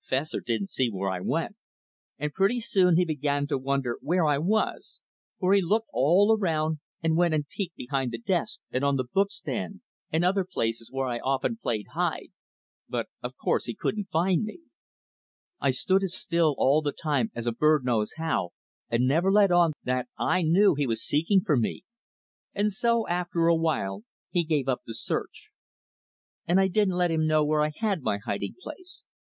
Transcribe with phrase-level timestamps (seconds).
[0.00, 1.54] Fessor didn't see where I went,
[2.18, 5.02] and pretty soon he began to wonder where I was,
[5.38, 9.04] for he looked all around and went and peeked behind the desk and on the
[9.04, 12.28] book stand and other places where I often "played hide,"
[12.88, 14.60] but of course he couldn't find me.
[15.60, 18.52] I stood as still all the time as a bird knows how,
[18.88, 21.84] and never let on that I knew he was seeking for me;
[22.54, 25.50] and so, after a while, he gave up the search.
[26.48, 27.26] [Illustration: "The cutest hiding place in the world." Page 40.] And I didn't let him
[27.26, 29.04] know where I had my hiding place.